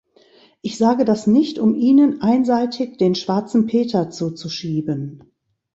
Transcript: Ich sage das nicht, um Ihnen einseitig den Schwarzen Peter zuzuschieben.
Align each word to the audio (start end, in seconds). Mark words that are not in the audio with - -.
Ich 0.63 0.79
sage 0.79 1.05
das 1.05 1.27
nicht, 1.27 1.59
um 1.59 1.75
Ihnen 1.75 2.23
einseitig 2.23 2.97
den 2.97 3.13
Schwarzen 3.13 3.67
Peter 3.67 4.09
zuzuschieben. 4.09 5.31